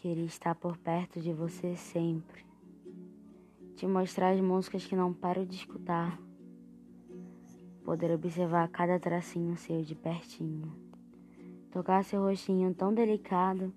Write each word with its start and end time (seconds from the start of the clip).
Queria 0.00 0.24
estar 0.24 0.54
por 0.54 0.78
perto 0.78 1.20
de 1.20 1.30
você 1.30 1.76
sempre. 1.76 2.42
Te 3.76 3.86
mostrar 3.86 4.30
as 4.30 4.40
músicas 4.40 4.86
que 4.86 4.96
não 4.96 5.12
paro 5.12 5.44
de 5.44 5.54
escutar. 5.54 6.18
Poder 7.84 8.10
observar 8.12 8.66
cada 8.70 8.98
tracinho 8.98 9.54
seu 9.58 9.82
de 9.82 9.94
pertinho. 9.94 10.74
Tocar 11.70 12.02
seu 12.02 12.22
rostinho 12.22 12.72
tão 12.72 12.94
delicado 12.94 13.70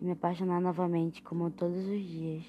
e 0.00 0.04
me 0.06 0.12
apaixonar 0.12 0.62
novamente 0.62 1.22
como 1.22 1.50
todos 1.50 1.86
os 1.86 2.02
dias. 2.02 2.44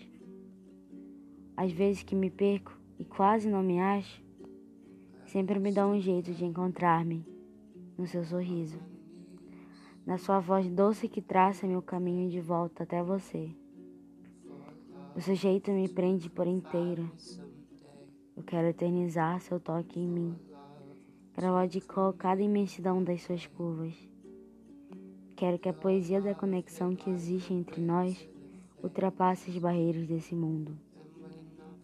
Às 1.57 1.73
vezes 1.73 2.03
que 2.03 2.15
me 2.15 2.29
perco 2.29 2.79
e 2.97 3.03
quase 3.03 3.49
não 3.49 3.61
me 3.61 3.81
acho, 3.81 4.23
sempre 5.25 5.59
me 5.59 5.73
dá 5.73 5.85
um 5.85 5.99
jeito 5.99 6.31
de 6.31 6.45
encontrar-me 6.45 7.27
no 7.97 8.07
seu 8.07 8.23
sorriso 8.23 8.79
na 10.07 10.17
sua 10.17 10.39
voz 10.39 10.65
doce 10.69 11.09
que 11.09 11.21
traça 11.21 11.67
meu 11.67 11.81
caminho 11.81 12.29
de 12.29 12.39
volta 12.39 12.83
até 12.83 13.03
você. 13.03 13.51
O 15.13 15.19
seu 15.19 15.35
jeito 15.35 15.69
me 15.69 15.89
prende 15.89 16.29
por 16.29 16.47
inteira. 16.47 17.03
Eu 18.33 18.41
quero 18.41 18.67
eternizar 18.67 19.41
seu 19.41 19.59
toque 19.59 19.99
em 19.99 20.07
mim, 20.07 20.39
gravar 21.35 21.67
de 21.67 21.81
cor 21.81 22.13
cada 22.13 22.41
imensidão 22.41 23.03
das 23.03 23.21
suas 23.21 23.45
curvas. 23.47 23.93
Quero 25.35 25.59
que 25.59 25.67
a 25.67 25.73
poesia 25.73 26.21
da 26.21 26.33
conexão 26.33 26.95
que 26.95 27.09
existe 27.09 27.53
entre 27.53 27.81
nós 27.81 28.29
ultrapasse 28.81 29.51
as 29.51 29.57
barreiras 29.57 30.07
desse 30.07 30.33
mundo. 30.33 30.79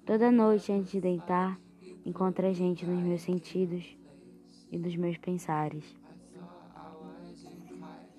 Toda 0.06 0.32
noite 0.32 0.72
antes 0.72 0.92
de 0.92 1.02
deitar, 1.02 1.60
encontre 2.06 2.48
a 2.48 2.54
gente 2.54 2.86
nos 2.86 3.04
meus 3.04 3.22
sentidos 3.22 3.98
e 4.72 4.78
dos 4.78 4.96
meus 4.96 5.18
pensares. 5.18 6.03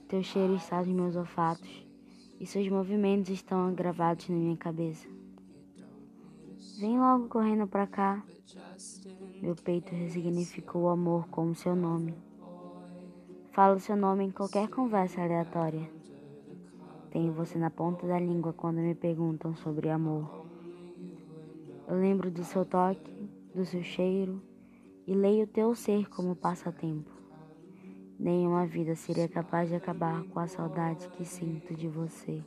Teu 0.09 0.23
cheiro 0.23 0.55
está 0.55 0.81
nos 0.81 0.89
meus 0.89 1.17
olfatos 1.17 1.87
e 2.39 2.47
seus 2.47 2.69
movimentos 2.69 3.31
estão 3.31 3.75
gravados 3.75 4.29
na 4.29 4.37
minha 4.37 4.57
cabeça. 4.57 5.09
Vem 6.79 6.99
logo 6.99 7.29
correndo 7.29 7.67
para 7.67 7.87
cá. 7.87 8.23
Meu 9.41 9.55
peito 9.57 9.95
ressignificou 9.95 10.83
o 10.83 10.89
amor 10.89 11.27
como 11.29 11.55
seu 11.55 11.75
nome. 11.75 12.15
Falo 13.53 13.81
seu 13.81 13.97
nome 13.97 14.25
em 14.25 14.31
qualquer 14.31 14.69
conversa 14.69 15.23
aleatória. 15.23 15.91
Tenho 17.11 17.33
você 17.33 17.57
na 17.57 17.71
ponta 17.71 18.07
da 18.07 18.19
língua 18.19 18.53
quando 18.53 18.79
me 18.79 18.95
perguntam 18.95 19.57
sobre 19.57 19.89
amor. 19.89 20.45
Eu 21.89 21.97
lembro 21.97 22.31
do 22.31 22.45
seu 22.45 22.65
toque, 22.65 23.11
do 23.55 23.65
seu 23.65 23.83
cheiro 23.83 24.43
e 25.07 25.15
leio 25.15 25.47
teu 25.47 25.75
ser 25.75 26.11
como 26.11 26.37
passatempo. 26.37 27.24
Nenhuma 28.19 28.67
vida 28.67 28.95
seria 28.95 29.29
capaz 29.29 29.69
de 29.69 29.75
acabar 29.75 30.23
com 30.25 30.39
a 30.39 30.47
saudade 30.47 31.09
que 31.11 31.25
sinto 31.25 31.75
de 31.75 31.89
você. 31.89 32.43